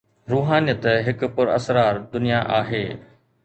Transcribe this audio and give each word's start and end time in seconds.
روحانيت 0.33 0.87
هڪ 1.09 1.29
پراسرار 1.35 2.03
دنيا 2.17 2.43
آهي. 2.61 2.85